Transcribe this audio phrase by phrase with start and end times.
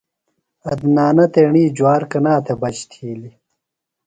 [0.69, 3.35] عدنانہ تیݨی جُوار کنا تھےۡ بچ تِھیلیۡ؟